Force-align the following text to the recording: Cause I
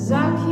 Cause 0.00 0.12
I 0.12 0.49